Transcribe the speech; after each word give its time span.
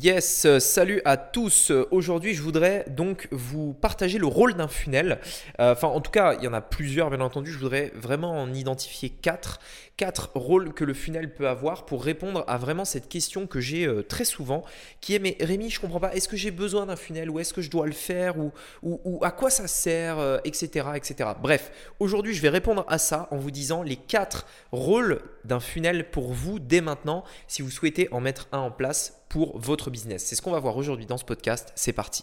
Yes, 0.00 0.46
euh, 0.46 0.58
salut 0.58 1.02
à 1.04 1.18
tous. 1.18 1.70
Aujourd'hui, 1.90 2.32
je 2.32 2.40
voudrais 2.40 2.86
donc 2.88 3.28
vous 3.30 3.74
partager 3.74 4.16
le 4.16 4.26
rôle 4.26 4.54
d'un 4.54 4.66
funnel. 4.66 5.20
Euh, 5.60 5.72
enfin, 5.72 5.88
en 5.88 6.00
tout 6.00 6.10
cas, 6.10 6.34
il 6.38 6.44
y 6.44 6.48
en 6.48 6.54
a 6.54 6.62
plusieurs, 6.62 7.10
bien 7.10 7.20
entendu. 7.20 7.52
Je 7.52 7.58
voudrais 7.58 7.92
vraiment 7.94 8.40
en 8.40 8.54
identifier 8.54 9.10
quatre. 9.10 9.60
Quatre 9.98 10.30
rôles 10.34 10.72
que 10.72 10.84
le 10.84 10.94
funnel 10.94 11.34
peut 11.34 11.46
avoir 11.46 11.84
pour 11.84 12.02
répondre 12.02 12.42
à 12.48 12.56
vraiment 12.56 12.86
cette 12.86 13.10
question 13.10 13.46
que 13.46 13.60
j'ai 13.60 13.86
euh, 13.86 14.02
très 14.02 14.24
souvent, 14.24 14.64
qui 15.02 15.14
est 15.14 15.18
mais 15.18 15.36
Rémi, 15.40 15.68
je 15.68 15.78
comprends 15.78 16.00
pas. 16.00 16.14
Est-ce 16.14 16.28
que 16.28 16.38
j'ai 16.38 16.52
besoin 16.52 16.86
d'un 16.86 16.96
funnel 16.96 17.28
ou 17.28 17.38
est-ce 17.38 17.52
que 17.52 17.60
je 17.60 17.70
dois 17.70 17.84
le 17.84 17.92
faire 17.92 18.36
ou, 18.38 19.20
à 19.22 19.30
quoi 19.30 19.50
ça 19.50 19.68
sert, 19.68 20.40
etc., 20.44 20.86
etc. 20.96 21.30
Bref, 21.40 21.70
aujourd'hui, 22.00 22.32
je 22.32 22.40
vais 22.40 22.48
répondre 22.48 22.86
à 22.88 22.96
ça 22.96 23.28
en 23.30 23.36
vous 23.36 23.50
disant 23.50 23.82
les 23.82 23.96
quatre 23.96 24.46
rôles 24.72 25.20
d'un 25.44 25.60
funnel 25.60 26.10
pour 26.10 26.32
vous 26.32 26.58
dès 26.58 26.80
maintenant, 26.80 27.24
si 27.46 27.60
vous 27.60 27.70
souhaitez 27.70 28.08
en 28.10 28.20
mettre 28.20 28.48
un 28.52 28.58
en 28.58 28.70
place 28.70 29.21
pour 29.32 29.58
votre 29.58 29.90
business. 29.90 30.22
C'est 30.26 30.36
ce 30.36 30.42
qu'on 30.42 30.52
va 30.52 30.60
voir 30.60 30.76
aujourd'hui 30.76 31.06
dans 31.06 31.16
ce 31.16 31.24
podcast. 31.24 31.72
C'est 31.74 31.94
parti. 31.94 32.22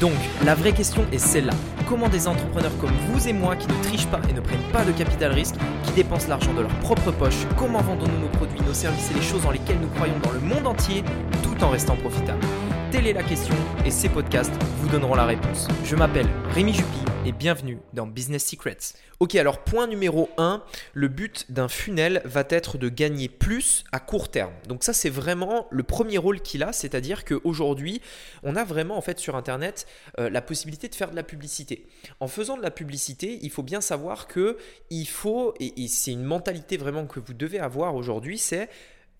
Donc, 0.00 0.12
la 0.44 0.56
vraie 0.56 0.72
question 0.72 1.06
est 1.12 1.18
celle-là. 1.18 1.54
Comment 1.88 2.08
des 2.08 2.26
entrepreneurs 2.26 2.76
comme 2.78 2.90
vous 3.08 3.28
et 3.28 3.32
moi 3.32 3.54
qui 3.54 3.68
ne 3.68 3.82
trichent 3.84 4.08
pas 4.08 4.20
et 4.28 4.32
ne 4.32 4.40
prennent 4.40 4.72
pas 4.72 4.84
de 4.84 4.90
capital 4.90 5.32
risque, 5.32 5.54
qui 5.84 5.92
dépensent 5.92 6.28
l'argent 6.28 6.52
de 6.52 6.62
leur 6.62 6.80
propre 6.80 7.12
poche, 7.12 7.46
comment 7.56 7.80
vendons-nous 7.80 8.18
nos 8.18 8.28
produits, 8.28 8.60
nos 8.66 8.74
services 8.74 9.10
et 9.12 9.14
les 9.14 9.22
choses 9.22 9.42
dans 9.42 9.52
lesquelles 9.52 9.78
nous 9.80 9.88
croyons 9.88 10.18
dans 10.18 10.32
le 10.32 10.40
monde 10.40 10.66
entier 10.66 11.04
tout 11.44 11.62
en 11.62 11.70
restant 11.70 11.96
profitables? 11.96 12.44
Telle 12.92 13.08
est 13.08 13.12
la 13.12 13.24
question 13.24 13.54
et 13.84 13.90
ces 13.90 14.08
podcasts 14.08 14.52
vous 14.78 14.88
donneront 14.88 15.16
la 15.16 15.26
réponse. 15.26 15.66
Je 15.84 15.96
m'appelle 15.96 16.28
Rémi 16.50 16.72
Juppy 16.72 17.00
et 17.26 17.32
bienvenue 17.32 17.80
dans 17.94 18.06
Business 18.06 18.46
Secrets. 18.46 18.78
Ok, 19.18 19.34
alors 19.34 19.64
point 19.64 19.88
numéro 19.88 20.30
1, 20.38 20.62
le 20.94 21.08
but 21.08 21.50
d'un 21.50 21.66
funnel 21.66 22.22
va 22.24 22.44
être 22.48 22.78
de 22.78 22.88
gagner 22.88 23.28
plus 23.28 23.82
à 23.90 23.98
court 23.98 24.30
terme. 24.30 24.52
Donc 24.68 24.84
ça 24.84 24.92
c'est 24.92 25.10
vraiment 25.10 25.66
le 25.72 25.82
premier 25.82 26.16
rôle 26.16 26.40
qu'il 26.40 26.62
a, 26.62 26.72
c'est-à-dire 26.72 27.24
qu'aujourd'hui 27.24 28.00
on 28.44 28.54
a 28.54 28.62
vraiment 28.62 28.96
en 28.96 29.02
fait 29.02 29.18
sur 29.18 29.34
Internet 29.34 29.88
euh, 30.20 30.30
la 30.30 30.40
possibilité 30.40 30.88
de 30.88 30.94
faire 30.94 31.10
de 31.10 31.16
la 31.16 31.24
publicité. 31.24 31.86
En 32.20 32.28
faisant 32.28 32.56
de 32.56 32.62
la 32.62 32.70
publicité, 32.70 33.40
il 33.42 33.50
faut 33.50 33.64
bien 33.64 33.80
savoir 33.80 34.28
que 34.28 34.58
il 34.90 35.08
faut, 35.08 35.54
et 35.58 35.88
c'est 35.88 36.12
une 36.12 36.24
mentalité 36.24 36.76
vraiment 36.76 37.06
que 37.06 37.18
vous 37.18 37.34
devez 37.34 37.58
avoir 37.58 37.96
aujourd'hui, 37.96 38.38
c'est 38.38 38.68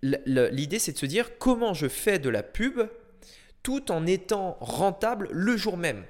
l'idée 0.03 0.79
c'est 0.79 0.93
de 0.93 0.99
se 0.99 1.07
dire 1.07 1.39
comment 1.39 1.75
je 1.75 1.89
fais 1.89 2.19
de 2.19 2.29
la 2.29 2.45
pub 2.45 2.83
tout 3.67 3.91
en 3.91 4.07
étant 4.07 4.59
rentable 4.61 5.27
le 5.33 5.57
jour 5.57 5.77
même. 5.77 6.05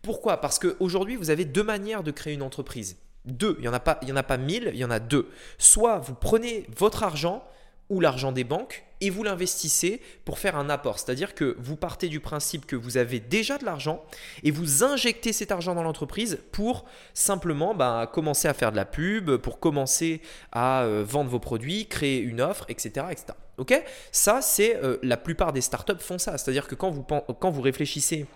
Pourquoi? 0.00 0.40
Parce 0.40 0.58
qu'aujourd'hui, 0.58 1.16
vous 1.16 1.28
avez 1.28 1.44
deux 1.44 1.62
manières 1.62 2.02
de 2.02 2.10
créer 2.10 2.32
une 2.32 2.40
entreprise. 2.40 2.96
Deux, 3.26 3.54
il 3.58 3.62
n'y 3.62 3.68
en, 3.68 3.74
a 3.74 3.80
pas, 3.80 4.00
y 4.00 4.10
en 4.10 4.16
a 4.16 4.22
pas 4.22 4.38
mille, 4.38 4.70
il 4.72 4.78
y 4.78 4.84
en 4.86 4.90
a 4.90 4.98
deux. 4.98 5.28
Soit 5.58 5.98
vous 5.98 6.14
prenez 6.14 6.64
votre 6.74 7.02
argent 7.02 7.44
ou 7.90 8.00
l'argent 8.00 8.32
des 8.32 8.44
banques 8.44 8.86
et 9.02 9.10
vous 9.10 9.24
l'investissez 9.24 10.00
pour 10.24 10.38
faire 10.38 10.56
un 10.56 10.70
apport. 10.70 10.98
C'est-à-dire 10.98 11.34
que 11.34 11.54
vous 11.58 11.76
partez 11.76 12.08
du 12.08 12.18
principe 12.18 12.64
que 12.64 12.76
vous 12.76 12.96
avez 12.96 13.20
déjà 13.20 13.58
de 13.58 13.66
l'argent 13.66 14.02
et 14.42 14.50
vous 14.50 14.82
injectez 14.82 15.34
cet 15.34 15.52
argent 15.52 15.74
dans 15.74 15.82
l'entreprise 15.82 16.38
pour 16.50 16.86
simplement 17.12 17.74
bah, 17.74 18.10
commencer 18.10 18.48
à 18.48 18.54
faire 18.54 18.72
de 18.72 18.76
la 18.76 18.86
pub, 18.86 19.36
pour 19.36 19.60
commencer 19.60 20.22
à 20.50 20.84
euh, 20.84 21.04
vendre 21.06 21.28
vos 21.28 21.40
produits, 21.40 21.88
créer 21.88 22.20
une 22.20 22.40
offre, 22.40 22.64
etc. 22.70 23.04
etc. 23.10 23.34
Ok? 23.62 23.82
Ça, 24.10 24.42
c'est 24.42 24.76
euh, 24.76 24.98
la 25.02 25.16
plupart 25.16 25.52
des 25.52 25.60
startups 25.60 25.98
font 25.98 26.18
ça. 26.18 26.36
C'est-à-dire 26.36 26.68
que 26.68 26.74
quand 26.74 26.90
vous, 26.90 27.02
quand 27.02 27.50
vous 27.50 27.62
réfléchissez 27.62 28.26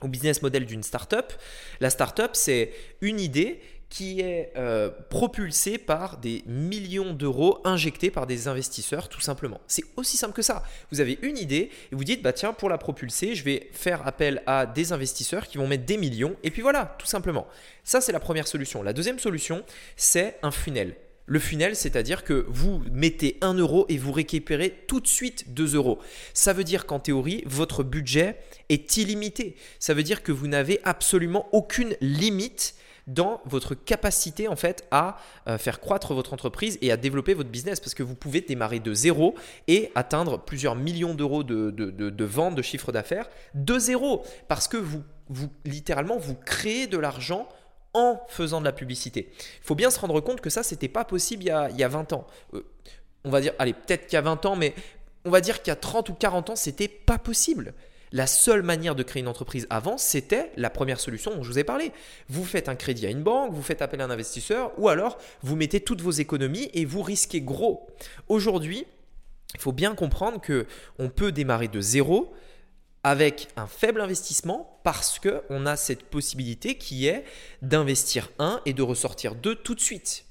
au 0.00 0.08
business 0.08 0.42
model 0.42 0.66
d'une 0.66 0.82
startup. 0.82 1.32
La 1.80 1.90
startup, 1.90 2.30
c'est 2.32 2.72
une 3.00 3.20
idée 3.20 3.60
qui 3.88 4.20
est 4.20 4.52
euh, 4.56 4.88
propulsée 5.10 5.76
par 5.76 6.18
des 6.18 6.44
millions 6.46 7.12
d'euros 7.12 7.60
injectés 7.64 8.12
par 8.12 8.28
des 8.28 8.46
investisseurs, 8.46 9.08
tout 9.08 9.20
simplement. 9.20 9.60
C'est 9.66 9.82
aussi 9.96 10.16
simple 10.16 10.32
que 10.32 10.42
ça. 10.42 10.62
Vous 10.92 11.00
avez 11.00 11.18
une 11.22 11.36
idée 11.36 11.70
et 11.90 11.96
vous 11.96 12.04
dites, 12.04 12.22
bah 12.22 12.32
tiens, 12.32 12.52
pour 12.52 12.68
la 12.68 12.78
propulser, 12.78 13.34
je 13.34 13.42
vais 13.42 13.68
faire 13.72 14.06
appel 14.06 14.44
à 14.46 14.64
des 14.64 14.92
investisseurs 14.92 15.48
qui 15.48 15.58
vont 15.58 15.66
mettre 15.66 15.86
des 15.86 15.96
millions, 15.96 16.36
et 16.44 16.52
puis 16.52 16.62
voilà, 16.62 16.94
tout 16.98 17.06
simplement. 17.06 17.48
Ça, 17.82 18.00
c'est 18.00 18.12
la 18.12 18.20
première 18.20 18.46
solution. 18.46 18.84
La 18.84 18.92
deuxième 18.92 19.18
solution, 19.18 19.64
c'est 19.96 20.38
un 20.42 20.52
funnel. 20.52 20.94
Le 21.30 21.38
funnel, 21.38 21.76
c'est-à-dire 21.76 22.24
que 22.24 22.44
vous 22.48 22.82
mettez 22.90 23.38
1 23.40 23.54
euro 23.54 23.86
et 23.88 23.98
vous 23.98 24.10
récupérez 24.10 24.82
tout 24.88 24.98
de 24.98 25.06
suite 25.06 25.54
2 25.54 25.76
euros. 25.76 26.00
Ça 26.34 26.52
veut 26.52 26.64
dire 26.64 26.86
qu'en 26.86 26.98
théorie, 26.98 27.44
votre 27.46 27.84
budget 27.84 28.40
est 28.68 28.96
illimité. 28.96 29.54
Ça 29.78 29.94
veut 29.94 30.02
dire 30.02 30.24
que 30.24 30.32
vous 30.32 30.48
n'avez 30.48 30.80
absolument 30.82 31.48
aucune 31.52 31.94
limite 32.00 32.74
dans 33.06 33.40
votre 33.44 33.76
capacité 33.76 34.48
en 34.48 34.56
fait 34.56 34.88
à 34.90 35.18
euh, 35.46 35.56
faire 35.56 35.78
croître 35.78 36.14
votre 36.14 36.34
entreprise 36.34 36.78
et 36.82 36.90
à 36.90 36.96
développer 36.96 37.34
votre 37.34 37.48
business 37.48 37.78
parce 37.78 37.94
que 37.94 38.02
vous 38.02 38.16
pouvez 38.16 38.40
démarrer 38.40 38.80
de 38.80 38.92
zéro 38.92 39.36
et 39.68 39.92
atteindre 39.94 40.36
plusieurs 40.36 40.74
millions 40.74 41.14
d'euros 41.14 41.44
de, 41.44 41.70
de, 41.70 41.90
de, 41.90 42.24
ventes, 42.24 42.56
de 42.56 42.62
chiffre 42.62 42.90
d'affaires 42.90 43.30
de 43.54 43.78
zéro 43.78 44.24
parce 44.48 44.66
que 44.66 44.76
vous, 44.76 45.04
vous 45.28 45.48
littéralement 45.64 46.18
vous 46.18 46.34
créez 46.34 46.88
de 46.88 46.98
l'argent 46.98 47.48
en 47.94 48.20
faisant 48.28 48.60
de 48.60 48.64
la 48.64 48.72
publicité. 48.72 49.30
Il 49.38 49.66
faut 49.66 49.74
bien 49.74 49.90
se 49.90 49.98
rendre 49.98 50.20
compte 50.20 50.40
que 50.40 50.50
ça, 50.50 50.62
c'était 50.62 50.88
pas 50.88 51.04
possible 51.04 51.42
il 51.42 51.46
y, 51.46 51.50
a, 51.50 51.70
il 51.70 51.76
y 51.76 51.84
a 51.84 51.88
20 51.88 52.12
ans. 52.12 52.26
Euh, 52.54 52.64
on 53.24 53.30
va 53.30 53.40
dire, 53.40 53.52
allez, 53.58 53.72
peut-être 53.72 54.06
qu'il 54.06 54.14
y 54.14 54.18
a 54.18 54.22
20 54.22 54.46
ans, 54.46 54.56
mais 54.56 54.74
on 55.24 55.30
va 55.30 55.40
dire 55.40 55.62
qu'il 55.62 55.70
y 55.70 55.72
a 55.72 55.76
30 55.76 56.08
ou 56.08 56.14
40 56.14 56.50
ans, 56.50 56.56
c'était 56.56 56.88
pas 56.88 57.18
possible. 57.18 57.74
La 58.12 58.26
seule 58.26 58.62
manière 58.62 58.96
de 58.96 59.04
créer 59.04 59.20
une 59.20 59.28
entreprise 59.28 59.66
avant, 59.70 59.96
c'était 59.96 60.50
la 60.56 60.68
première 60.68 60.98
solution 60.98 61.34
dont 61.34 61.44
je 61.44 61.48
vous 61.48 61.58
ai 61.58 61.64
parlé. 61.64 61.92
Vous 62.28 62.44
faites 62.44 62.68
un 62.68 62.74
crédit 62.74 63.06
à 63.06 63.10
une 63.10 63.22
banque, 63.22 63.52
vous 63.52 63.62
faites 63.62 63.82
appel 63.82 64.00
à 64.00 64.04
un 64.04 64.10
investisseur, 64.10 64.72
ou 64.78 64.88
alors 64.88 65.18
vous 65.42 65.54
mettez 65.54 65.80
toutes 65.80 66.00
vos 66.00 66.10
économies 66.10 66.70
et 66.74 66.84
vous 66.84 67.02
risquez 67.02 67.40
gros. 67.40 67.86
Aujourd'hui, 68.28 68.84
il 69.54 69.60
faut 69.60 69.72
bien 69.72 69.94
comprendre 69.94 70.40
que 70.40 70.66
on 70.98 71.08
peut 71.08 71.30
démarrer 71.30 71.68
de 71.68 71.80
zéro, 71.80 72.32
avec 73.02 73.48
un 73.56 73.66
faible 73.66 74.00
investissement 74.00 74.80
parce 74.84 75.18
qu'on 75.18 75.66
a 75.66 75.76
cette 75.76 76.04
possibilité 76.04 76.76
qui 76.76 77.06
est 77.06 77.24
d'investir 77.62 78.28
un 78.38 78.60
et 78.66 78.72
de 78.72 78.82
ressortir 78.82 79.34
deux 79.34 79.54
tout 79.54 79.74
de 79.74 79.80
suite. 79.80 80.26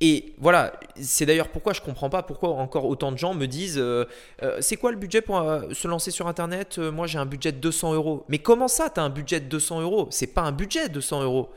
Et 0.00 0.34
voilà, 0.38 0.78
c'est 1.00 1.24
d'ailleurs 1.24 1.48
pourquoi 1.48 1.72
je 1.72 1.80
ne 1.80 1.86
comprends 1.86 2.10
pas 2.10 2.22
pourquoi 2.22 2.50
encore 2.50 2.84
autant 2.84 3.12
de 3.12 3.16
gens 3.16 3.32
me 3.32 3.46
disent 3.46 3.78
euh, 3.78 4.04
euh, 4.42 4.58
c'est 4.60 4.76
quoi 4.76 4.90
le 4.90 4.98
budget 4.98 5.22
pour 5.22 5.38
euh, 5.38 5.72
se 5.72 5.86
lancer 5.86 6.10
sur 6.10 6.26
Internet 6.26 6.78
Moi 6.78 7.06
j'ai 7.06 7.18
un 7.18 7.26
budget 7.26 7.52
de 7.52 7.58
200 7.58 7.94
euros. 7.94 8.24
Mais 8.28 8.38
comment 8.38 8.68
ça, 8.68 8.90
tu 8.90 9.00
as 9.00 9.04
un 9.04 9.10
budget 9.10 9.40
de 9.40 9.46
200 9.46 9.80
euros? 9.82 10.08
C'est 10.10 10.26
pas 10.26 10.42
un 10.42 10.52
budget 10.52 10.88
de 10.88 10.94
200 10.94 11.22
euros. 11.22 11.50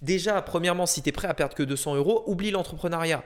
Déjà, 0.00 0.42
premièrement, 0.42 0.86
si 0.86 1.00
tu 1.00 1.12
prêt 1.12 1.28
à 1.28 1.34
perdre 1.34 1.54
que 1.54 1.62
200 1.62 1.94
euros, 1.96 2.24
oublie 2.26 2.50
l'entrepreneuriat. 2.50 3.22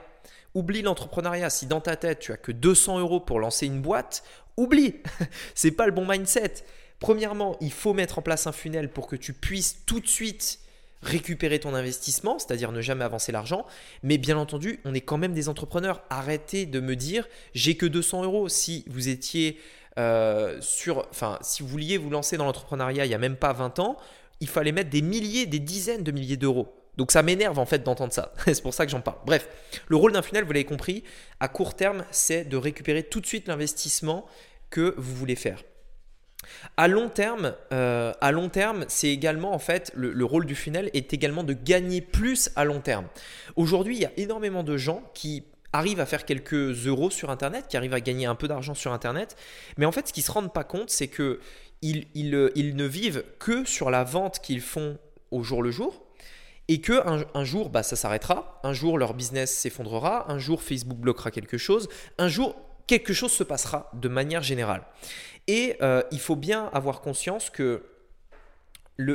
Oublie 0.57 0.81
l'entrepreneuriat. 0.81 1.51
Si 1.51 1.67
dans 1.67 1.81
ta 1.81 1.95
tête, 1.95 2.17
tu 2.17 2.31
as 2.31 2.37
que 2.37 2.51
200 2.51 2.97
euros 2.97 3.19
pour 3.19 3.39
lancer 3.39 3.67
une 3.67 3.79
boîte, 3.79 4.23
oublie. 4.57 4.95
C'est 5.53 5.69
pas 5.69 5.85
le 5.85 5.91
bon 5.91 6.07
mindset. 6.07 6.63
Premièrement, 6.99 7.57
il 7.61 7.71
faut 7.71 7.93
mettre 7.93 8.17
en 8.17 8.23
place 8.23 8.47
un 8.47 8.51
funnel 8.51 8.89
pour 8.89 9.05
que 9.05 9.15
tu 9.15 9.33
puisses 9.33 9.85
tout 9.85 9.99
de 9.99 10.07
suite 10.07 10.59
récupérer 11.03 11.59
ton 11.59 11.75
investissement, 11.75 12.39
c'est-à-dire 12.39 12.71
ne 12.71 12.81
jamais 12.81 13.05
avancer 13.05 13.31
l'argent. 13.31 13.67
Mais 14.01 14.17
bien 14.17 14.35
entendu, 14.35 14.79
on 14.83 14.95
est 14.95 15.01
quand 15.01 15.19
même 15.19 15.33
des 15.33 15.47
entrepreneurs. 15.47 16.01
Arrêtez 16.09 16.65
de 16.65 16.79
me 16.79 16.95
dire 16.95 17.27
j'ai 17.53 17.77
que 17.77 17.85
200 17.85 18.23
euros. 18.23 18.49
Si 18.49 18.83
vous 18.87 19.09
étiez 19.09 19.59
euh, 19.99 20.59
sur, 20.59 21.07
enfin, 21.11 21.37
si 21.41 21.61
vous 21.61 21.69
vouliez 21.69 21.99
vous 21.99 22.09
lancer 22.09 22.35
dans 22.35 22.45
l'entrepreneuriat 22.45 23.05
il 23.05 23.09
n'y 23.09 23.13
a 23.13 23.19
même 23.19 23.35
pas 23.35 23.53
20 23.53 23.77
ans, 23.77 23.95
il 24.39 24.47
fallait 24.47 24.71
mettre 24.71 24.89
des 24.89 25.03
milliers, 25.03 25.45
des 25.45 25.59
dizaines 25.59 26.03
de 26.03 26.11
milliers 26.11 26.35
d'euros. 26.35 26.73
Donc 26.97 27.11
ça 27.11 27.23
m'énerve 27.23 27.59
en 27.59 27.65
fait 27.65 27.83
d'entendre 27.83 28.11
ça. 28.11 28.33
c'est 28.45 28.61
pour 28.61 28.73
ça 28.73 28.85
que 28.85 28.91
j'en 28.91 29.01
parle. 29.01 29.17
Bref, 29.25 29.47
le 29.87 29.95
rôle 29.95 30.11
d'un 30.11 30.21
funnel, 30.21 30.43
vous 30.43 30.51
l'avez 30.51 30.65
compris, 30.65 31.03
à 31.39 31.47
court 31.47 31.75
terme, 31.75 32.03
c'est 32.11 32.43
de 32.45 32.57
récupérer 32.57 33.03
tout 33.03 33.21
de 33.21 33.25
suite 33.25 33.47
l'investissement 33.47 34.25
que 34.69 34.95
vous 34.97 35.15
voulez 35.15 35.35
faire. 35.35 35.63
À 36.75 36.87
long 36.87 37.09
terme, 37.09 37.53
euh, 37.73 38.13
à 38.21 38.31
long 38.31 38.49
terme, 38.49 38.85
c'est 38.87 39.09
également 39.09 39.53
en 39.53 39.59
fait 39.59 39.91
le, 39.95 40.23
rôle 40.23 40.45
du 40.45 40.55
funnel 40.55 40.89
est 40.93 41.13
également 41.13 41.43
de 41.43 41.53
gagner 41.53 42.01
plus 42.01 42.49
à 42.55 42.63
long 42.63 42.79
terme. 42.79 43.07
Aujourd'hui, 43.55 43.95
il 43.95 44.01
y 44.01 44.05
a 44.05 44.11
énormément 44.17 44.63
de 44.63 44.77
gens 44.77 45.03
qui 45.13 45.43
arrivent 45.73 45.99
à 45.99 46.05
faire 46.05 46.25
quelques 46.25 46.87
euros 46.87 47.09
sur 47.09 47.29
Internet, 47.29 47.67
qui 47.67 47.77
arrivent 47.77 47.93
à 47.93 48.01
gagner 48.01 48.25
un 48.25 48.35
peu 48.35 48.47
d'argent 48.47 48.73
sur 48.73 48.93
Internet, 48.93 49.35
mais 49.77 49.85
en 49.85 49.91
fait, 49.91 50.07
ce 50.07 50.13
qu'ils 50.13 50.23
se 50.23 50.31
rendent 50.31 50.53
pas 50.53 50.63
compte, 50.63 50.89
c'est 50.89 51.07
que 51.07 51.39
ils, 51.81 52.07
ils, 52.15 52.31
ne 52.31 52.85
vivent 52.85 53.23
que 53.39 53.65
sur 53.65 53.91
la 53.91 54.03
vente 54.03 54.39
qu'ils 54.39 54.61
font 54.61 54.97
au 55.29 55.43
jour 55.43 55.61
le 55.61 55.69
jour, 55.69 56.06
et 56.67 56.81
que 56.81 57.25
un, 57.33 57.43
jour, 57.43 57.69
bah, 57.69 57.83
ça 57.83 57.95
s'arrêtera, 57.95 58.59
un 58.63 58.73
jour 58.73 58.97
leur 58.97 59.13
business 59.13 59.55
s'effondrera, 59.55 60.31
un 60.31 60.37
jour 60.37 60.61
Facebook 60.61 60.97
bloquera 60.97 61.31
quelque 61.31 61.57
chose, 61.57 61.87
un 62.17 62.27
jour 62.27 62.55
quelque 62.87 63.13
chose 63.13 63.31
se 63.31 63.43
passera 63.43 63.89
de 63.93 64.09
manière 64.09 64.43
générale. 64.43 64.83
Et 65.47 65.77
euh, 65.81 66.03
il 66.11 66.19
faut 66.19 66.35
bien 66.35 66.69
avoir 66.73 67.01
conscience 67.01 67.49
que 67.49 67.83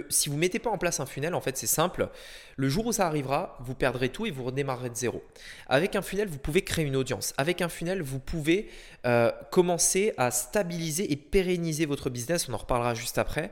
si 0.09 0.29
vous 0.29 0.37
ne 0.37 0.41
mettez 0.41 0.61
pas 0.61 0.71
en 0.71 0.79
place 0.79 1.01
un 1.01 1.07
funnel, 1.07 1.35
en 1.35 1.41
fait, 1.41 1.57
c'est 1.57 1.67
simple. 1.67 2.09
Le 2.57 2.69
jour 2.69 2.87
où 2.87 2.93
ça 2.93 3.07
arrivera, 3.07 3.57
vous 3.61 3.75
perdrez 3.75 4.11
tout 4.11 4.27
et 4.27 4.31
vous 4.31 4.45
redémarrerez 4.45 4.91
de 4.91 4.95
zéro. 4.95 5.25
Avec 5.67 5.97
un 5.97 6.03
funnel, 6.03 6.29
vous 6.29 6.39
pouvez 6.39 6.63
créer 6.63 6.85
une 6.85 6.95
audience. 6.95 7.35
Avec 7.37 7.61
un 7.61 7.69
funnel, 7.69 8.01
vous 8.01 8.21
pouvez 8.21 8.69
euh, 9.07 9.33
commencer 9.51 10.15
à 10.17 10.31
stabiliser 10.31 11.11
et 11.11 11.17
pérenniser 11.17 11.87
votre 11.87 12.11
business. 12.11 12.49
On 12.49 12.55
en 12.55 12.59
reparlera 12.59 12.95
juste 12.95 13.19
après. 13.19 13.51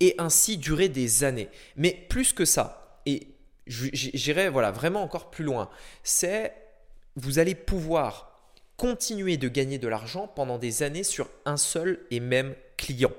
Et 0.00 0.14
ainsi 0.18 0.58
durer 0.58 0.90
des 0.90 1.24
années. 1.24 1.48
Mais 1.76 2.06
plus 2.10 2.34
que 2.34 2.44
ça, 2.44 3.00
et 3.06 3.28
j'irai 3.70 4.48
voilà, 4.48 4.70
vraiment 4.70 5.02
encore 5.02 5.30
plus 5.30 5.44
loin, 5.44 5.70
c'est 6.02 6.54
vous 7.16 7.38
allez 7.38 7.54
pouvoir 7.54 8.30
continuer 8.76 9.36
de 9.36 9.48
gagner 9.48 9.78
de 9.78 9.88
l'argent 9.88 10.26
pendant 10.26 10.58
des 10.58 10.82
années 10.82 11.04
sur 11.04 11.28
un 11.44 11.56
seul 11.56 12.00
et 12.10 12.20
même 12.20 12.54
client. 12.76 13.12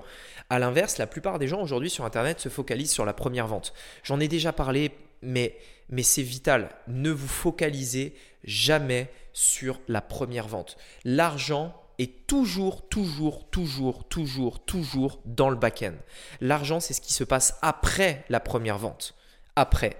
A 0.50 0.58
l'inverse, 0.58 0.98
la 0.98 1.06
plupart 1.06 1.38
des 1.38 1.48
gens 1.48 1.62
aujourd'hui 1.62 1.88
sur 1.88 2.04
Internet 2.04 2.40
se 2.40 2.48
focalisent 2.48 2.90
sur 2.90 3.04
la 3.04 3.14
première 3.14 3.46
vente. 3.46 3.72
J'en 4.02 4.20
ai 4.20 4.28
déjà 4.28 4.52
parlé, 4.52 4.90
mais, 5.22 5.56
mais 5.88 6.02
c'est 6.02 6.22
vital. 6.22 6.68
Ne 6.88 7.10
vous 7.10 7.28
focalisez 7.28 8.14
jamais 8.44 9.08
sur 9.32 9.80
la 9.88 10.00
première 10.00 10.48
vente. 10.48 10.76
L'argent 11.04 11.74
est 11.98 12.26
toujours, 12.26 12.88
toujours, 12.88 13.48
toujours, 13.48 14.08
toujours, 14.08 14.64
toujours 14.64 15.20
dans 15.24 15.48
le 15.48 15.56
back-end. 15.56 15.94
L'argent, 16.40 16.80
c'est 16.80 16.92
ce 16.92 17.00
qui 17.00 17.12
se 17.12 17.24
passe 17.24 17.56
après 17.62 18.24
la 18.28 18.40
première 18.40 18.78
vente. 18.78 19.14
Après. 19.56 19.96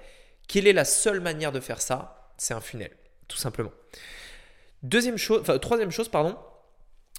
Quelle 0.48 0.66
est 0.66 0.72
la 0.72 0.84
seule 0.84 1.20
manière 1.20 1.52
de 1.52 1.60
faire 1.60 1.80
ça? 1.80 2.32
C'est 2.36 2.54
un 2.54 2.60
funnel, 2.60 2.90
tout 3.28 3.36
simplement. 3.36 3.72
Deuxième 4.82 5.16
chose, 5.16 5.42
troisième 5.60 5.90
chose, 5.90 6.08
pardon, 6.08 6.36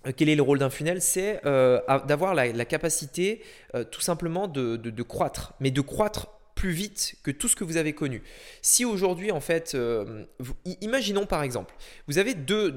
euh, 0.07 0.11
quel 0.15 0.29
est 0.29 0.35
le 0.35 0.41
rôle 0.41 0.59
d'un 0.59 0.69
funnel? 0.69 1.01
C'est 1.01 1.41
euh, 1.45 1.79
d'avoir 2.05 2.33
la, 2.35 2.65
capacité 2.65 3.41
euh, 3.75 3.83
tout 3.83 4.01
simplement 4.01 4.47
de, 4.47 5.03
croître, 5.03 5.53
mais 5.59 5.71
de 5.71 5.81
croître 5.81 6.27
plus 6.55 6.71
vite 6.71 7.15
que 7.23 7.31
tout 7.31 7.47
ce 7.47 7.55
que 7.55 7.63
vous 7.63 7.77
avez 7.77 7.93
connu. 7.93 8.21
Si 8.61 8.85
aujourd'hui, 8.85 9.31
en 9.31 9.41
fait, 9.41 9.75
imaginons 10.81 11.25
par 11.25 11.41
exemple, 11.43 11.73
vous 12.07 12.19
avez 12.19 12.35
deux, 12.35 12.71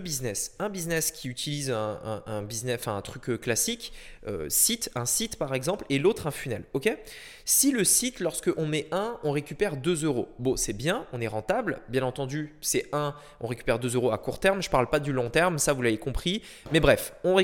business. 0.00 0.54
Un 0.58 0.70
business 0.70 1.10
qui 1.10 1.28
utilise 1.28 1.70
un, 1.70 2.42
business, 2.42 2.78
enfin 2.78 2.96
un 2.96 3.02
truc 3.02 3.40
classique, 3.40 3.92
site, 4.48 4.90
un 4.94 5.06
site 5.06 5.36
par 5.36 5.54
exemple, 5.54 5.84
et 5.90 5.98
l'autre 5.98 6.28
un 6.28 6.30
funnel. 6.30 6.64
Ok? 6.72 6.96
Si 7.52 7.72
le 7.72 7.82
site, 7.82 8.20
lorsque 8.20 8.48
on 8.58 8.64
met 8.64 8.86
un, 8.92 9.18
on 9.24 9.32
récupère 9.32 9.76
2 9.76 10.04
euros. 10.04 10.28
Bon, 10.38 10.54
c'est 10.54 10.72
bien, 10.72 11.04
on 11.12 11.20
est 11.20 11.26
rentable. 11.26 11.80
Bien 11.88 12.04
entendu, 12.04 12.54
c'est 12.60 12.86
un, 12.92 13.12
on 13.40 13.48
récupère 13.48 13.80
2 13.80 13.96
euros 13.96 14.12
à 14.12 14.18
court 14.18 14.38
terme. 14.38 14.62
Je 14.62 14.68
ne 14.68 14.70
parle 14.70 14.88
pas 14.88 15.00
du 15.00 15.12
long 15.12 15.30
terme, 15.30 15.58
ça 15.58 15.72
vous 15.72 15.82
l'avez 15.82 15.98
compris. 15.98 16.42
Mais 16.70 16.78
bref, 16.78 17.12
on, 17.24 17.34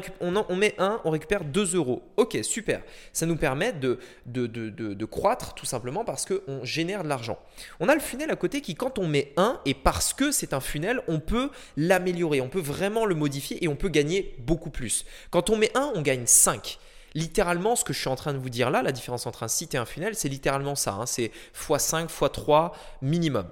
met 0.54 0.74
un, 0.78 1.00
on 1.04 1.10
récupère 1.10 1.42
2 1.44 1.74
euros. 1.74 2.04
Ok, 2.16 2.38
super. 2.44 2.82
Ça 3.12 3.26
nous 3.26 3.34
permet 3.34 3.72
de, 3.72 3.98
de 4.26 5.04
croître 5.06 5.54
tout 5.54 5.66
simplement 5.66 6.04
parce 6.04 6.24
qu'on 6.24 6.64
génère 6.64 7.02
de 7.02 7.08
l'argent. 7.08 7.40
On 7.80 7.88
a 7.88 7.94
le 7.94 8.00
funnel 8.00 8.30
à 8.30 8.36
côté 8.36 8.60
qui, 8.60 8.76
quand 8.76 9.00
on 9.00 9.08
met 9.08 9.32
1, 9.36 9.60
et 9.64 9.74
parce 9.74 10.14
que 10.14 10.30
c'est 10.30 10.52
un 10.52 10.60
funnel, 10.60 11.00
on 11.08 11.18
peut 11.18 11.50
l'améliorer, 11.76 12.40
on 12.40 12.48
peut 12.48 12.60
vraiment 12.60 13.06
le 13.06 13.16
modifier 13.16 13.64
et 13.64 13.66
on 13.66 13.74
peut 13.74 13.88
gagner 13.88 14.36
beaucoup 14.38 14.70
plus. 14.70 15.04
Quand 15.32 15.50
on 15.50 15.56
met 15.56 15.76
1, 15.76 15.94
on 15.96 16.02
gagne 16.02 16.26
5. 16.26 16.78
Littéralement, 17.16 17.76
ce 17.76 17.82
que 17.82 17.94
je 17.94 17.98
suis 17.98 18.10
en 18.10 18.14
train 18.14 18.34
de 18.34 18.38
vous 18.38 18.50
dire 18.50 18.70
là, 18.70 18.82
la 18.82 18.92
différence 18.92 19.26
entre 19.26 19.42
un 19.42 19.48
site 19.48 19.74
et 19.74 19.78
un 19.78 19.86
funnel, 19.86 20.14
c'est 20.14 20.28
littéralement 20.28 20.74
ça. 20.74 20.92
Hein. 20.92 21.06
c'est 21.06 21.32
x5, 21.58 22.08
x3 22.08 22.72
minimum. 23.00 23.48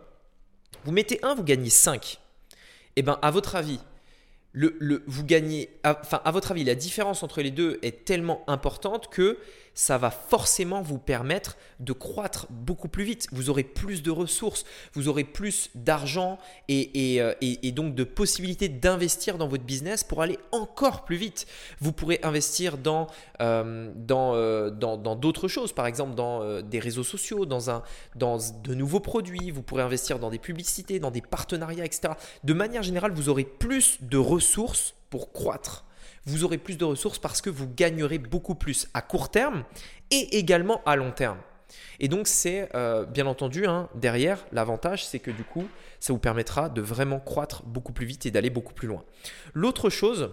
Vous 0.84 0.92
mettez 0.92 1.18
1, 1.22 1.34
vous 1.34 1.44
gagnez 1.44 1.70
5. 1.70 2.20
Et 2.52 2.56
eh 2.96 3.02
bien, 3.02 3.18
à 3.22 3.30
votre 3.30 3.56
avis, 3.56 3.80
le, 4.52 4.76
le, 4.80 5.02
vous 5.06 5.24
gagnez, 5.24 5.70
enfin, 5.82 6.20
à 6.26 6.30
votre 6.30 6.50
avis, 6.50 6.62
la 6.62 6.74
différence 6.74 7.22
entre 7.22 7.40
les 7.40 7.50
deux 7.50 7.78
est 7.80 8.04
tellement 8.04 8.44
importante 8.48 9.08
que 9.08 9.38
ça 9.74 9.98
va 9.98 10.10
forcément 10.10 10.82
vous 10.82 10.98
permettre 10.98 11.56
de 11.80 11.92
croître 11.92 12.46
beaucoup 12.50 12.88
plus 12.88 13.04
vite. 13.04 13.26
Vous 13.32 13.50
aurez 13.50 13.64
plus 13.64 14.02
de 14.02 14.10
ressources, 14.10 14.64
vous 14.94 15.08
aurez 15.08 15.24
plus 15.24 15.70
d'argent 15.74 16.38
et, 16.68 17.20
euh, 17.20 17.34
donc 17.72 17.94
de 17.94 18.04
possibilités 18.04 18.68
d'investir 18.68 19.36
dans 19.36 19.48
votre 19.48 19.64
business 19.64 20.04
pour 20.04 20.22
aller 20.22 20.38
encore 20.52 21.04
plus 21.04 21.16
vite. 21.16 21.46
Vous 21.80 21.92
pourrez 21.92 22.20
investir 22.22 22.78
dans 22.78 23.08
euh, 23.40 23.90
euh, 24.10 24.70
dans 24.70 25.16
d'autres 25.16 25.48
choses, 25.48 25.72
par 25.72 25.86
exemple 25.86 26.14
dans 26.14 26.62
des 26.62 26.78
réseaux 26.78 27.04
sociaux, 27.04 27.46
dans, 27.46 27.70
un, 27.70 27.82
dans 28.14 28.38
de 28.62 28.74
nouveaux 28.74 29.00
produits, 29.00 29.50
vous 29.50 29.62
pourrez 29.62 29.82
investir 29.82 30.18
dans 30.18 30.30
des 30.30 30.38
publicités, 30.38 31.00
dans 31.00 31.10
des 31.10 31.20
partenariats, 31.20 31.84
etc. 31.84 32.14
De 32.44 32.52
manière 32.52 32.82
générale, 32.82 33.12
vous 33.12 33.28
aurez 33.28 33.44
plus 33.44 33.98
de 34.02 34.18
ressources 34.18 34.94
pour 35.10 35.32
croître 35.32 35.84
vous 36.26 36.44
aurez 36.44 36.58
plus 36.58 36.78
de 36.78 36.84
ressources 36.84 37.18
parce 37.18 37.40
que 37.40 37.50
vous 37.50 37.68
gagnerez 37.68 38.18
beaucoup 38.18 38.54
plus 38.54 38.88
à 38.94 39.02
court 39.02 39.30
terme 39.30 39.64
et 40.10 40.38
également 40.38 40.82
à 40.86 40.96
long 40.96 41.12
terme. 41.12 41.38
Et 42.00 42.08
donc 42.08 42.26
c'est 42.26 42.68
euh, 42.74 43.04
bien 43.04 43.26
entendu 43.26 43.66
hein, 43.66 43.88
derrière 43.94 44.44
l'avantage, 44.52 45.06
c'est 45.06 45.18
que 45.18 45.30
du 45.30 45.44
coup 45.44 45.66
ça 46.00 46.12
vous 46.12 46.18
permettra 46.18 46.68
de 46.68 46.80
vraiment 46.80 47.20
croître 47.20 47.62
beaucoup 47.64 47.92
plus 47.92 48.06
vite 48.06 48.26
et 48.26 48.30
d'aller 48.30 48.50
beaucoup 48.50 48.74
plus 48.74 48.88
loin. 48.88 49.04
L'autre 49.54 49.90
chose, 49.90 50.30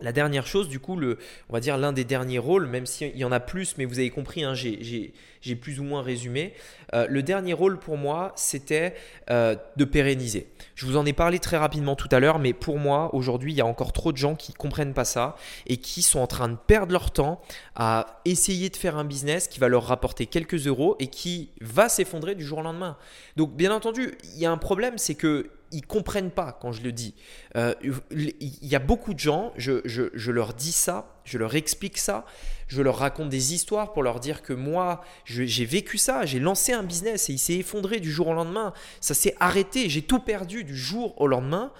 la 0.00 0.12
dernière 0.12 0.46
chose, 0.46 0.68
du 0.68 0.80
coup, 0.80 1.00
on 1.00 1.52
va 1.52 1.60
dire 1.60 1.78
l'un 1.78 1.92
des 1.92 2.04
derniers 2.04 2.38
rôles, 2.38 2.66
même 2.66 2.84
s'il 2.84 3.16
y 3.16 3.24
en 3.24 3.30
a 3.30 3.40
plus, 3.40 3.76
mais 3.78 3.84
vous 3.84 4.00
avez 4.00 4.10
compris, 4.10 4.42
hein, 4.42 4.52
j'ai 4.54 5.12
plus 5.54 5.78
ou 5.78 5.84
moins 5.84 6.02
résumé. 6.02 6.52
Euh, 6.94 7.06
le 7.08 7.22
dernier 7.22 7.52
rôle 7.52 7.78
pour 7.78 7.96
moi, 7.96 8.32
c'était 8.34 8.94
euh, 9.30 9.54
de 9.76 9.84
pérenniser. 9.84 10.48
Je 10.74 10.84
vous 10.86 10.96
en 10.96 11.06
ai 11.06 11.12
parlé 11.12 11.38
très 11.38 11.56
rapidement 11.56 11.94
tout 11.94 12.08
à 12.10 12.18
l'heure, 12.18 12.40
mais 12.40 12.52
pour 12.52 12.78
moi, 12.78 13.14
aujourd'hui, 13.14 13.52
il 13.52 13.56
y 13.56 13.60
a 13.60 13.66
encore 13.66 13.92
trop 13.92 14.10
de 14.10 14.16
gens 14.16 14.34
qui 14.34 14.50
ne 14.52 14.56
comprennent 14.56 14.94
pas 14.94 15.04
ça 15.04 15.36
et 15.66 15.76
qui 15.76 16.02
sont 16.02 16.18
en 16.18 16.26
train 16.26 16.48
de 16.48 16.56
perdre 16.56 16.92
leur 16.92 17.12
temps 17.12 17.40
à 17.76 18.20
essayer 18.24 18.70
de 18.70 18.76
faire 18.76 18.96
un 18.96 19.04
business 19.04 19.46
qui 19.46 19.60
va 19.60 19.68
leur 19.68 19.84
rapporter 19.84 20.26
quelques 20.26 20.66
euros 20.66 20.96
et 20.98 21.06
qui 21.06 21.50
va 21.60 21.88
s'effondrer 21.88 22.34
du 22.34 22.44
jour 22.44 22.58
au 22.58 22.62
lendemain. 22.62 22.96
Donc, 23.36 23.54
bien 23.54 23.72
entendu, 23.72 24.14
il 24.34 24.40
y 24.40 24.46
a 24.46 24.50
un 24.50 24.58
problème, 24.58 24.98
c'est 24.98 25.14
que 25.14 25.50
ils 25.74 25.84
comprennent 25.84 26.30
pas 26.30 26.56
quand 26.60 26.72
je 26.72 26.82
le 26.82 26.92
dis. 26.92 27.14
Euh, 27.56 27.74
il 28.10 28.34
y 28.62 28.76
a 28.76 28.78
beaucoup 28.78 29.12
de 29.12 29.18
gens, 29.18 29.52
je, 29.56 30.30
leur 30.30 30.54
dis 30.54 30.72
ça, 30.72 31.20
je 31.24 31.36
leur 31.36 31.54
explique 31.56 31.98
ça, 31.98 32.24
je 32.68 32.80
leur 32.80 32.96
raconte 32.96 33.28
des 33.28 33.54
histoires 33.54 33.92
pour 33.92 34.02
leur 34.02 34.20
dire 34.20 34.42
que 34.42 34.52
moi, 34.52 35.02
j'ai 35.24 35.64
vécu 35.64 35.98
ça, 35.98 36.24
j'ai 36.24 36.38
lancé 36.38 36.72
un 36.72 36.84
business 36.84 37.28
et 37.28 37.32
il 37.32 37.38
s'est 37.38 37.56
effondré 37.56 37.98
du 38.00 38.10
jour 38.10 38.28
au 38.28 38.34
lendemain. 38.34 38.72
Ça 39.00 39.14
s'est 39.14 39.34
arrêté, 39.40 39.88
j'ai 39.88 40.02
tout 40.02 40.20
perdu 40.20 40.64
du 40.64 40.76
jour 40.76 41.20
au 41.20 41.26
lendemain. 41.26 41.72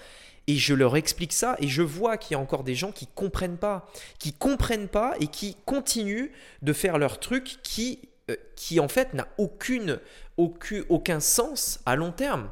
Et 0.47 0.57
je 0.57 0.75
leur 0.75 0.95
explique 0.95 1.33
ça 1.33 1.55
et 1.59 1.67
je 1.67 1.81
vois 1.81 2.17
qu'il 2.17 2.35
y 2.35 2.37
a 2.37 2.39
encore 2.39 2.63
des 2.63 2.75
gens 2.75 2.91
qui 2.91 3.07
comprennent 3.07 3.57
pas, 3.57 3.89
qui 4.19 4.31
comprennent 4.31 4.89
pas 4.89 5.15
et 5.19 5.25
qui 5.25 5.57
continuent 5.65 6.29
de 6.61 6.71
faire 6.71 6.99
leur 6.99 7.19
truc 7.19 7.57
qui, 7.63 8.09
euh, 8.29 8.35
qui 8.55 8.79
en 8.79 8.87
fait 8.87 9.15
n'a 9.15 9.27
aucune, 9.39 9.99
aucun, 10.37 10.83
aucun 10.89 11.19
sens 11.19 11.79
à 11.87 11.95
long 11.95 12.11
terme. 12.11 12.47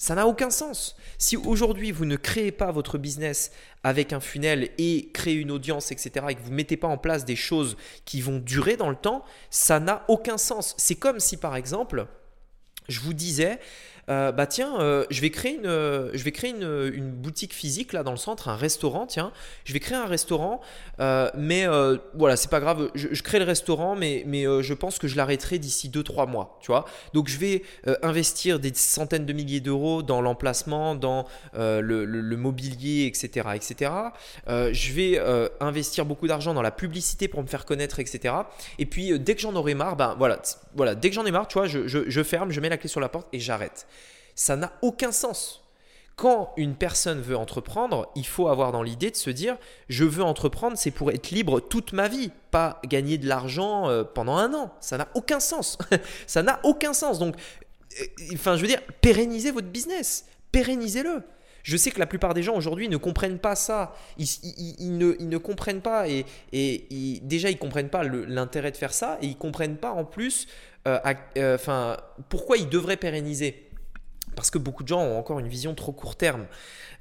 Ça 0.00 0.14
n'a 0.14 0.26
aucun 0.26 0.48
sens. 0.48 0.96
Si 1.18 1.36
aujourd'hui 1.36 1.92
vous 1.92 2.06
ne 2.06 2.16
créez 2.16 2.52
pas 2.52 2.72
votre 2.72 2.96
business 2.96 3.52
avec 3.84 4.14
un 4.14 4.20
funnel 4.20 4.70
et 4.78 5.10
créez 5.12 5.34
une 5.34 5.50
audience, 5.50 5.92
etc., 5.92 6.24
et 6.30 6.34
que 6.36 6.40
vous 6.40 6.48
ne 6.48 6.56
mettez 6.56 6.78
pas 6.78 6.88
en 6.88 6.96
place 6.96 7.26
des 7.26 7.36
choses 7.36 7.76
qui 8.06 8.22
vont 8.22 8.38
durer 8.38 8.78
dans 8.78 8.88
le 8.88 8.96
temps, 8.96 9.22
ça 9.50 9.78
n'a 9.78 10.06
aucun 10.08 10.38
sens. 10.38 10.74
C'est 10.78 10.94
comme 10.94 11.20
si 11.20 11.36
par 11.36 11.54
exemple, 11.54 12.06
je 12.88 12.98
vous 13.00 13.12
disais, 13.12 13.60
euh, 14.10 14.32
bah 14.32 14.46
tiens, 14.46 14.80
euh, 14.80 15.04
je 15.10 15.20
vais 15.20 15.30
créer, 15.30 15.54
une, 15.54 15.66
euh, 15.66 16.10
je 16.14 16.24
vais 16.24 16.32
créer 16.32 16.50
une, 16.50 16.90
une, 16.92 17.10
boutique 17.12 17.54
physique 17.54 17.92
là 17.92 18.02
dans 18.02 18.10
le 18.10 18.16
centre, 18.16 18.48
un 18.48 18.56
restaurant, 18.56 19.06
tiens, 19.06 19.30
je 19.64 19.72
vais 19.72 19.78
créer 19.78 19.96
un 19.96 20.06
restaurant, 20.06 20.60
mais 20.98 21.66
voilà, 22.14 22.36
c'est 22.36 22.50
pas 22.50 22.60
grave, 22.60 22.90
je, 22.94 23.22
crée 23.22 23.38
le 23.38 23.44
restaurant, 23.44 23.94
mais, 23.94 24.24
mais 24.26 24.44
je 24.62 24.74
pense 24.74 24.98
que 24.98 25.06
je 25.06 25.16
l'arrêterai 25.16 25.58
d'ici 25.58 25.88
2-3 25.88 26.28
mois, 26.28 26.58
tu 26.60 26.68
vois. 26.68 26.86
Donc 27.14 27.28
je 27.28 27.38
vais 27.38 27.62
investir 28.02 28.58
des 28.58 28.72
centaines 28.74 29.26
de 29.26 29.32
milliers 29.32 29.60
d'euros 29.60 30.02
dans 30.02 30.20
l'emplacement, 30.20 30.94
dans 30.94 31.26
le, 31.54 32.04
le, 32.04 32.36
mobilier, 32.36 33.06
etc. 33.06 33.48
etc. 33.54 33.92
je 34.48 34.92
vais 34.92 35.20
investir 35.60 36.04
beaucoup 36.04 36.26
d'argent 36.26 36.54
dans 36.54 36.62
la 36.62 36.72
publicité 36.72 37.28
pour 37.28 37.42
me 37.42 37.46
faire 37.46 37.64
connaître, 37.64 38.00
etc. 38.00 38.34
Et 38.78 38.86
puis 38.86 39.18
dès 39.18 39.34
que 39.34 39.40
j'en 39.40 39.54
aurai 39.54 39.74
marre, 39.74 39.96
ben 39.96 40.14
voilà, 40.18 40.40
voilà, 40.74 40.94
dès 40.94 41.10
que 41.10 41.14
j'en 41.14 41.26
ai 41.26 41.30
marre, 41.30 41.48
tu 41.48 41.58
vois, 41.58 41.66
je, 41.66 41.86
je, 41.86 42.08
je 42.08 42.22
ferme, 42.22 42.50
je 42.50 42.60
mets 42.60 42.68
la 42.68 42.78
clé 42.78 42.88
sur 42.88 43.00
la 43.00 43.08
porte 43.08 43.28
et 43.32 43.40
j'arrête. 43.40 43.86
Ça 44.40 44.56
n'a 44.56 44.72
aucun 44.80 45.12
sens. 45.12 45.62
Quand 46.16 46.54
une 46.56 46.74
personne 46.74 47.20
veut 47.20 47.36
entreprendre, 47.36 48.10
il 48.16 48.26
faut 48.26 48.48
avoir 48.48 48.72
dans 48.72 48.82
l'idée 48.82 49.10
de 49.10 49.16
se 49.16 49.28
dire 49.28 49.58
je 49.90 50.04
veux 50.04 50.22
entreprendre, 50.22 50.78
c'est 50.78 50.90
pour 50.90 51.10
être 51.10 51.30
libre 51.30 51.60
toute 51.60 51.92
ma 51.92 52.08
vie, 52.08 52.30
pas 52.50 52.80
gagner 52.86 53.18
de 53.18 53.28
l'argent 53.28 53.90
euh, 53.90 54.02
pendant 54.02 54.38
un 54.38 54.54
an. 54.54 54.72
Ça 54.80 54.96
n'a 54.96 55.08
aucun 55.14 55.40
sens. 55.40 55.76
ça 56.26 56.42
n'a 56.42 56.58
aucun 56.62 56.94
sens. 56.94 57.18
Donc, 57.18 57.36
euh, 58.00 58.04
enfin, 58.32 58.56
je 58.56 58.62
veux 58.62 58.66
dire, 58.66 58.80
pérennisez 59.02 59.50
votre 59.50 59.68
business, 59.68 60.24
pérennisez-le. 60.52 61.22
Je 61.62 61.76
sais 61.76 61.90
que 61.90 61.98
la 61.98 62.06
plupart 62.06 62.32
des 62.32 62.42
gens 62.42 62.56
aujourd'hui 62.56 62.88
ne 62.88 62.96
comprennent 62.96 63.40
pas 63.40 63.56
ça. 63.56 63.94
Ils, 64.16 64.96
ne, 64.96 65.36
comprennent 65.36 65.82
pas 65.82 66.06
et, 66.08 66.24
déjà 67.20 67.50
ils 67.50 67.58
comprennent 67.58 67.90
pas 67.90 68.04
l'intérêt 68.04 68.70
de 68.70 68.78
faire 68.78 68.94
ça 68.94 69.18
et 69.20 69.26
ils 69.26 69.36
comprennent 69.36 69.76
pas 69.76 69.90
en 69.90 70.06
plus 70.06 70.48
euh, 70.88 70.98
enfin, 71.44 71.98
pourquoi 72.30 72.56
ils 72.56 72.70
devraient 72.70 72.96
pérenniser. 72.96 73.69
Parce 74.40 74.50
que 74.50 74.56
beaucoup 74.56 74.84
de 74.84 74.88
gens 74.88 75.02
ont 75.02 75.18
encore 75.18 75.38
une 75.38 75.48
vision 75.48 75.74
trop 75.74 75.92
court 75.92 76.16
terme. 76.16 76.46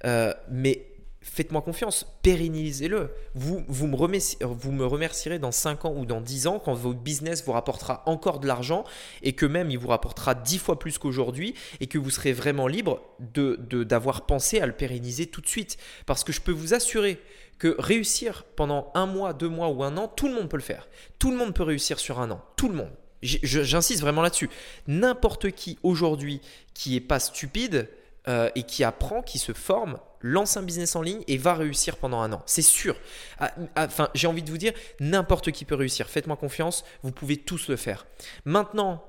Euh, 0.04 0.34
mais 0.52 0.88
faites-moi 1.22 1.62
confiance, 1.62 2.06
pérennisez-le. 2.22 3.12
Vous, 3.34 3.64
vous, 3.70 3.88
me 3.88 3.96
vous 4.44 4.72
me 4.74 4.86
remercierez 4.86 5.40
dans 5.40 5.54
5 5.54 5.86
ans 5.86 5.94
ou 5.96 6.06
dans 6.06 6.20
10 6.20 6.48
ans 6.48 6.60
quand 6.60 6.74
votre 6.74 7.00
business 7.00 7.46
vous 7.46 7.54
rapportera 7.54 8.04
encore 8.08 8.42
de 8.42 8.48
l'argent 8.48 8.84
et 9.24 9.32
que 9.32 9.46
même 9.46 9.72
il 9.72 9.78
vous 9.78 9.88
rapportera 9.88 10.36
10 10.36 10.58
fois 10.58 10.80
plus 10.80 10.98
qu'aujourd'hui 10.98 11.54
et 11.80 11.88
que 11.88 11.98
vous 11.98 12.10
serez 12.10 12.34
vraiment 12.34 12.68
libre 12.68 13.02
d'avoir 13.20 13.58
de, 13.58 13.84
d'avoir 13.86 14.26
pensé 14.26 14.60
à 14.60 14.66
le 14.66 14.74
pérenniser 14.74 15.28
tout 15.28 15.40
de 15.40 15.48
suite. 15.48 15.78
Parce 16.06 16.26
que 16.26 16.34
je 16.34 16.42
peux 16.42 16.52
vous 16.52 16.74
assurer 16.74 17.22
que 17.58 17.74
réussir 17.80 18.44
pendant 18.58 18.92
un 18.96 19.06
mois, 19.06 19.32
deux 19.32 19.48
mois 19.48 19.70
ou 19.70 19.82
un 19.86 19.96
an, 19.96 20.10
tout 20.10 20.28
le 20.28 20.34
monde 20.34 20.50
peut 20.50 20.58
le 20.58 20.64
faire. 20.64 20.90
Tout 21.20 21.32
le 21.32 21.38
monde 21.38 21.54
peut 21.54 21.64
réussir 21.64 22.00
sur 22.00 22.20
un 22.20 22.32
an. 22.32 22.44
Tout 22.58 22.68
le 22.68 22.76
monde. 22.76 22.92
J'insiste 23.22 24.02
vraiment 24.02 24.22
là-dessus. 24.22 24.50
N'importe 24.88 25.52
qui 25.52 25.78
aujourd'hui 25.84 26.42
qui 26.74 26.96
est 26.96 27.02
pas 27.02 27.20
stupide 27.20 27.90
euh, 28.28 28.50
et 28.56 28.64
qui 28.64 28.84
apprend, 28.84 29.22
qui 29.22 29.40
se 29.40 29.54
forme, 29.54 29.98
lance 30.22 30.58
un 30.58 30.64
business 30.64 30.96
en 30.96 31.02
ligne 31.02 31.24
et 31.28 31.38
va 31.38 31.54
réussir 31.54 31.98
pendant 31.98 32.22
un 32.22 32.32
an. 32.34 32.42
C'est 32.46 32.62
sûr. 32.62 32.96
Ah, 33.40 33.52
ah, 33.76 33.86
enfin, 33.88 34.10
j'ai 34.14 34.28
envie 34.28 34.44
de 34.44 34.52
vous 34.52 34.58
dire, 34.58 34.74
n'importe 35.00 35.52
qui 35.52 35.66
peut 35.66 35.76
réussir. 35.76 36.08
Faites-moi 36.08 36.38
confiance, 36.38 36.84
vous 37.04 37.12
pouvez 37.12 37.38
tous 37.38 37.70
le 37.70 37.76
faire. 37.76 38.06
Maintenant, 38.46 39.04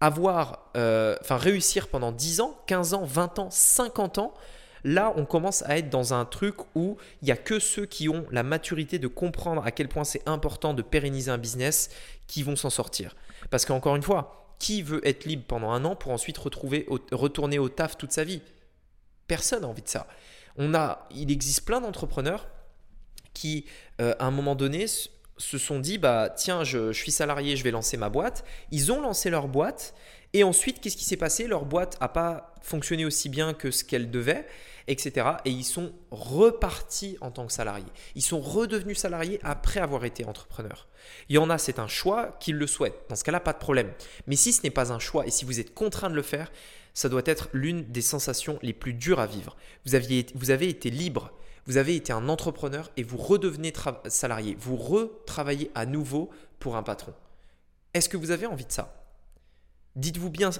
avoir, 0.00 0.70
euh, 0.76 1.16
enfin, 1.20 1.36
réussir 1.36 1.88
pendant 1.88 2.12
10 2.12 2.40
ans, 2.40 2.58
15 2.66 2.94
ans, 2.94 3.04
20 3.04 3.38
ans, 3.38 3.48
50 3.50 4.18
ans, 4.18 4.34
Là, 4.86 5.14
on 5.16 5.24
commence 5.24 5.62
à 5.62 5.78
être 5.78 5.88
dans 5.88 6.12
un 6.12 6.26
truc 6.26 6.56
où 6.74 6.98
il 7.22 7.24
n'y 7.24 7.30
a 7.30 7.38
que 7.38 7.58
ceux 7.58 7.86
qui 7.86 8.10
ont 8.10 8.26
la 8.30 8.42
maturité 8.42 8.98
de 8.98 9.08
comprendre 9.08 9.64
à 9.64 9.70
quel 9.70 9.88
point 9.88 10.04
c'est 10.04 10.28
important 10.28 10.74
de 10.74 10.82
pérenniser 10.82 11.30
un 11.30 11.38
business 11.38 11.88
qui 12.26 12.42
vont 12.42 12.54
s'en 12.54 12.68
sortir. 12.68 13.16
Parce 13.54 13.66
qu'encore 13.66 13.94
une 13.94 14.02
fois, 14.02 14.56
qui 14.58 14.82
veut 14.82 15.00
être 15.06 15.26
libre 15.26 15.44
pendant 15.46 15.70
un 15.70 15.84
an 15.84 15.94
pour 15.94 16.10
ensuite 16.10 16.36
retrouver, 16.38 16.88
retourner 17.12 17.60
au 17.60 17.68
taf 17.68 17.96
toute 17.96 18.10
sa 18.10 18.24
vie? 18.24 18.42
Personne 19.28 19.62
n'a 19.62 19.68
envie 19.68 19.82
de 19.82 19.88
ça. 19.88 20.08
On 20.56 20.74
a, 20.74 21.06
il 21.14 21.30
existe 21.30 21.64
plein 21.64 21.80
d'entrepreneurs 21.80 22.48
qui, 23.32 23.64
euh, 24.00 24.12
à 24.18 24.26
un 24.26 24.32
moment 24.32 24.56
donné, 24.56 24.86
se 25.36 25.58
sont 25.58 25.80
dit 25.80 25.98
bah 25.98 26.28
tiens 26.28 26.64
je, 26.64 26.92
suis 26.92 27.10
salarié 27.10 27.56
je 27.56 27.64
vais 27.64 27.70
lancer 27.70 27.96
ma 27.96 28.08
boîte 28.08 28.44
ils 28.70 28.92
ont 28.92 29.00
lancé 29.00 29.30
leur 29.30 29.48
boîte 29.48 29.94
et 30.32 30.42
ensuite 30.42 30.80
qu'est-ce 30.80 30.96
qui 30.96 31.04
s'est 31.04 31.16
passé? 31.16 31.46
Leur 31.46 31.64
boîte 31.64 31.96
n'a 32.00 32.08
pas 32.08 32.54
fonctionné 32.60 33.04
aussi 33.04 33.28
bien 33.28 33.54
que 33.54 33.70
ce 33.70 33.84
qu'elle 33.84 34.10
devait 34.10 34.46
etc. 34.88 35.28
Et 35.44 35.50
ils 35.50 35.64
sont 35.64 35.92
repartis 36.10 37.16
en 37.20 37.30
tant 37.30 37.46
que 37.46 37.52
salariés. 37.52 37.84
Ils 38.14 38.22
sont 38.22 38.40
redevenus 38.40 38.98
salariés 38.98 39.40
après 39.42 39.80
avoir 39.80 40.04
été 40.04 40.24
entrepreneurs. 40.24 40.88
Il 41.28 41.36
y 41.36 41.38
en 41.38 41.50
a, 41.50 41.58
c'est 41.58 41.78
un 41.78 41.88
choix 41.88 42.36
qu'ils 42.40 42.56
le 42.56 42.66
souhaitent. 42.66 43.04
Dans 43.08 43.16
ce 43.16 43.24
cas-là, 43.24 43.40
pas 43.40 43.52
de 43.52 43.58
problème. 43.58 43.92
Mais 44.26 44.36
si 44.36 44.52
ce 44.52 44.62
n'est 44.62 44.70
pas 44.70 44.92
un 44.92 44.98
choix 44.98 45.26
et 45.26 45.30
si 45.30 45.44
vous 45.44 45.60
êtes 45.60 45.74
contraint 45.74 46.10
de 46.10 46.14
le 46.14 46.22
faire, 46.22 46.50
ça 46.92 47.08
doit 47.08 47.22
être 47.24 47.48
l'une 47.52 47.84
des 47.84 48.02
sensations 48.02 48.58
les 48.62 48.72
plus 48.72 48.94
dures 48.94 49.20
à 49.20 49.26
vivre. 49.26 49.56
Vous, 49.84 49.94
aviez, 49.94 50.26
vous 50.34 50.50
avez 50.50 50.68
été 50.68 50.90
libre, 50.90 51.32
vous 51.66 51.76
avez 51.76 51.96
été 51.96 52.12
un 52.12 52.28
entrepreneur 52.28 52.90
et 52.96 53.02
vous 53.02 53.16
redevenez 53.16 53.72
salarié. 54.08 54.56
Vous 54.58 54.76
retravaillez 54.76 55.70
à 55.74 55.86
nouveau 55.86 56.30
pour 56.58 56.76
un 56.76 56.82
patron. 56.82 57.14
Est-ce 57.94 58.08
que 58.08 58.16
vous 58.16 58.30
avez 58.30 58.46
envie 58.46 58.66
de 58.66 58.72
ça? 58.72 59.00
Dites-vous 59.96 60.30
bien, 60.30 60.50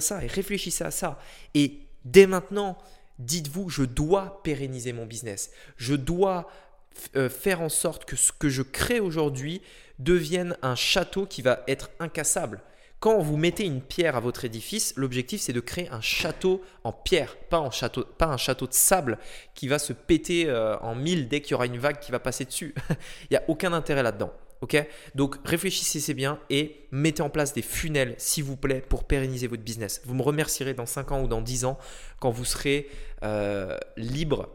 ça 0.00 0.24
et 0.24 0.28
réfléchissez 0.28 0.84
à 0.84 0.90
ça. 0.90 1.18
Et 1.54 1.80
dès 2.04 2.26
maintenant, 2.26 2.78
dites-vous, 3.18 3.68
je 3.68 3.82
dois 3.82 4.42
pérenniser 4.42 4.92
mon 4.92 5.06
business. 5.06 5.50
Je 5.76 5.94
dois 5.94 6.48
euh, 7.16 7.28
faire 7.28 7.60
en 7.60 7.68
sorte 7.68 8.04
que 8.04 8.16
ce 8.16 8.32
que 8.32 8.48
je 8.48 8.62
crée 8.62 9.00
aujourd'hui 9.00 9.60
devienne 9.98 10.56
un 10.62 10.76
château 10.76 11.26
qui 11.26 11.42
va 11.42 11.64
être 11.66 11.90
incassable. 11.98 12.62
Quand 13.00 13.18
vous 13.18 13.38
mettez 13.38 13.64
une 13.64 13.80
pierre 13.80 14.14
à 14.14 14.20
votre 14.20 14.44
édifice, 14.44 14.92
l'objectif 14.94 15.40
c'est 15.40 15.54
de 15.54 15.60
créer 15.60 15.88
un 15.88 16.02
château 16.02 16.60
en 16.84 16.92
pierre, 16.92 17.38
pas, 17.48 17.56
un 17.56 17.70
château 17.70 18.66
de 18.66 18.74
sable 18.74 19.18
qui 19.54 19.68
va 19.68 19.78
se 19.78 19.94
péter 19.94 20.44
euh, 20.48 20.76
en 20.80 20.94
mille 20.94 21.26
dès 21.26 21.40
qu'il 21.40 21.52
y 21.52 21.54
aura 21.54 21.64
une 21.64 21.78
vague 21.78 21.98
qui 21.98 22.12
va 22.12 22.18
passer 22.18 22.44
dessus. 22.44 22.74
Il 22.90 23.28
n'y 23.32 23.36
a 23.38 23.42
aucun 23.48 23.72
intérêt 23.72 24.02
là-dedans. 24.02 24.32
Ok? 24.60 24.76
Donc 25.14 25.36
réfléchissez 25.46 26.12
bien 26.12 26.38
et 26.50 26.86
mettez 26.90 27.22
en 27.22 27.30
place 27.30 27.54
des 27.54 27.62
funnels, 27.62 28.14
s'il 28.18 28.44
vous 28.44 28.58
plaît, 28.58 28.84
pour 28.86 29.04
pérenniser 29.04 29.46
votre 29.46 29.62
business. 29.62 30.02
Vous 30.04 30.14
me 30.14 30.20
remercierez 30.20 30.74
dans 30.74 30.84
5 30.84 31.12
ans 31.12 31.22
ou 31.22 31.26
dans 31.26 31.40
10 31.40 31.64
ans 31.64 31.78
quand 32.18 32.30
vous 32.30 32.44
serez 32.44 32.90
euh, 33.22 33.78
libre 33.96 34.50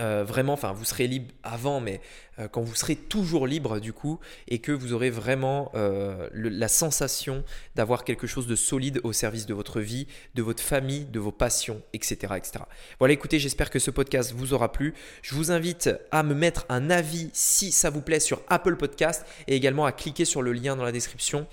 euh, 0.00 0.24
vraiment, 0.24 0.52
enfin, 0.52 0.72
vous 0.72 0.84
serez 0.84 1.08
libre 1.08 1.34
avant, 1.42 1.80
mais 1.80 2.00
euh, 2.38 2.46
quand 2.46 2.62
vous 2.62 2.74
serez 2.76 2.94
toujours 2.94 3.48
libre 3.48 3.80
du 3.80 3.92
coup, 3.92 4.20
et 4.46 4.60
que 4.60 4.70
vous 4.70 4.92
aurez 4.92 5.10
vraiment 5.10 5.72
euh, 5.74 6.28
la 6.32 6.68
sensation 6.68 7.42
d'avoir 7.74 8.04
quelque 8.04 8.28
chose 8.28 8.46
de 8.46 8.54
solide 8.54 9.00
au 9.02 9.12
service 9.12 9.46
de 9.46 9.54
votre 9.54 9.80
vie, 9.80 10.06
de 10.36 10.42
votre 10.42 10.62
famille, 10.62 11.04
de 11.06 11.18
vos 11.18 11.32
passions, 11.32 11.82
etc., 11.92 12.34
etc. 12.36 12.64
Voilà, 13.00 13.14
écoutez, 13.14 13.40
j'espère 13.40 13.70
que 13.70 13.80
ce 13.80 13.90
podcast 13.90 14.32
vous 14.36 14.52
aura 14.52 14.70
plu. 14.70 14.94
Je 15.22 15.34
vous 15.34 15.50
invite 15.50 15.90
à 16.12 16.22
me 16.22 16.34
mettre 16.34 16.64
un 16.68 16.90
avis 16.90 17.30
si 17.32 17.72
ça 17.72 17.90
vous 17.90 18.00
plaît 18.00 18.20
sur 18.20 18.40
Apple 18.48 18.76
Podcast 18.76 19.26
et 19.48 19.56
également 19.56 19.84
à 19.84 19.92
cliquer 19.92 20.24
sur 20.24 20.42
le 20.42 20.52
lien 20.52 20.76
dans 20.76 20.84
la 20.84 20.92
description 20.92 21.46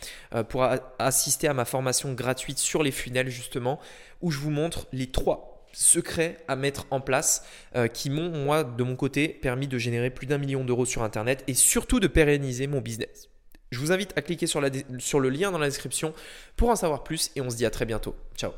pour 0.50 0.68
assister 1.00 1.48
à 1.48 1.54
ma 1.54 1.66
formation 1.66 2.14
gratuite 2.14 2.60
sur 2.60 2.84
les 2.84 2.92
funnels 2.92 3.30
justement, 3.30 3.80
où 4.22 4.30
je 4.30 4.40
vous 4.40 4.52
montre 4.52 4.88
les 4.92 5.08
trois 5.08 5.55
secrets 5.76 6.38
à 6.48 6.56
mettre 6.56 6.88
en 6.92 7.02
place 7.02 7.46
euh, 7.76 7.88
qui 7.88 8.10
m'ont, 8.10 8.30
moi, 8.30 8.64
de 8.64 8.84
mon 8.84 8.96
côté, 8.96 9.28
permis 9.28 9.68
de 9.68 9.78
générer 9.78 10.10
plus 10.10 10.26
d'un 10.26 10.38
million 10.38 10.64
d'euros 10.64 10.86
sur 10.86 11.04
Internet 11.04 11.44
et 11.48 11.54
surtout 11.54 12.00
de 12.00 12.08
pérenniser 12.08 12.68
mon 12.68 12.82
business. 12.82 13.30
Je 13.72 13.80
vous 13.80 13.92
invite 13.92 14.14
à 14.18 14.22
cliquer 14.22 14.48
sur, 14.48 14.62
sur 15.00 15.20
le 15.20 15.30
lien 15.30 15.52
dans 15.52 15.60
la 15.60 15.68
description 15.68 16.14
pour 16.56 16.70
en 16.70 16.76
savoir 16.76 17.04
plus 17.04 17.32
et 17.36 17.42
on 17.42 17.50
se 17.50 17.58
dit 17.58 17.66
à 17.66 17.72
très 17.72 17.86
bientôt. 17.86 18.16
Ciao 18.36 18.52